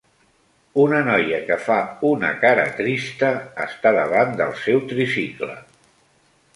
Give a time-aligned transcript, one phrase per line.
[0.83, 1.77] Una noia que fa
[2.11, 3.31] una cara trista
[3.69, 5.65] està davant del seu tricicle